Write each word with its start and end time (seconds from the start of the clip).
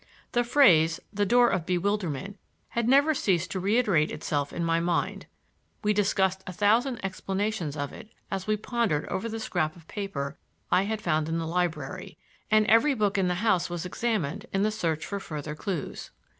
The 0.31 0.43
phrase, 0.43 0.99
"The 1.13 1.27
Door 1.27 1.49
of 1.51 1.67
Bewilderment," 1.67 2.39
had 2.69 2.89
never 2.89 3.13
ceased 3.13 3.51
to 3.51 3.59
reiterate 3.59 4.09
itself 4.09 4.51
in 4.51 4.65
my 4.65 4.79
mind. 4.79 5.27
We 5.83 5.93
discussed 5.93 6.43
a 6.47 6.53
thousand 6.53 7.05
explanations 7.05 7.77
of 7.77 7.93
it 7.93 8.09
as 8.31 8.47
we 8.47 8.57
pondered 8.57 9.05
over 9.09 9.29
the 9.29 9.39
scrap 9.39 9.75
of 9.75 9.87
paper 9.87 10.39
I 10.71 10.85
had 10.85 11.03
found 11.03 11.29
in 11.29 11.37
the 11.37 11.45
library, 11.45 12.17
and 12.49 12.65
every 12.65 12.95
book 12.95 13.19
in 13.19 13.27
the 13.27 13.35
house 13.45 13.69
was 13.69 13.85
examined 13.85 14.47
in 14.51 14.63
the 14.63 14.71
search 14.71 15.05
for 15.05 15.19
further 15.19 15.53
clues. 15.53 16.09